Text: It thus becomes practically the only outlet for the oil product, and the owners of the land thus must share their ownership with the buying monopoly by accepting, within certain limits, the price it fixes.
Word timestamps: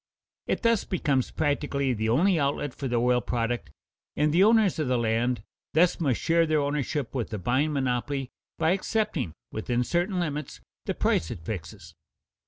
It 0.47 0.63
thus 0.63 0.83
becomes 0.83 1.29
practically 1.29 1.93
the 1.93 2.09
only 2.09 2.39
outlet 2.39 2.73
for 2.73 2.87
the 2.87 2.95
oil 2.95 3.21
product, 3.21 3.69
and 4.15 4.33
the 4.33 4.43
owners 4.43 4.79
of 4.79 4.87
the 4.87 4.97
land 4.97 5.43
thus 5.75 5.99
must 5.99 6.19
share 6.19 6.47
their 6.47 6.57
ownership 6.59 7.13
with 7.13 7.29
the 7.29 7.37
buying 7.37 7.71
monopoly 7.71 8.31
by 8.57 8.71
accepting, 8.71 9.33
within 9.51 9.83
certain 9.83 10.19
limits, 10.19 10.59
the 10.87 10.95
price 10.95 11.29
it 11.29 11.45
fixes. 11.45 11.93